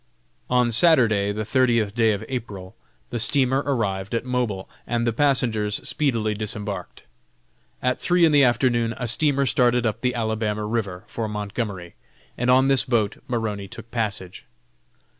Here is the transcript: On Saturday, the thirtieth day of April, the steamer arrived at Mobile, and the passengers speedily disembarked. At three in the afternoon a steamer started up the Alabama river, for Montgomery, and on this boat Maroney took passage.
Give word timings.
On 0.49 0.71
Saturday, 0.71 1.31
the 1.31 1.45
thirtieth 1.45 1.93
day 1.93 2.11
of 2.11 2.25
April, 2.27 2.75
the 3.11 3.19
steamer 3.19 3.59
arrived 3.67 4.15
at 4.15 4.25
Mobile, 4.25 4.67
and 4.87 5.05
the 5.05 5.13
passengers 5.13 5.75
speedily 5.87 6.33
disembarked. 6.33 7.03
At 7.83 8.01
three 8.01 8.25
in 8.25 8.31
the 8.31 8.43
afternoon 8.43 8.95
a 8.97 9.07
steamer 9.07 9.45
started 9.45 9.85
up 9.85 10.01
the 10.01 10.15
Alabama 10.15 10.65
river, 10.65 11.03
for 11.05 11.27
Montgomery, 11.27 11.93
and 12.35 12.49
on 12.49 12.67
this 12.67 12.83
boat 12.83 13.17
Maroney 13.27 13.67
took 13.67 13.91
passage. 13.91 14.47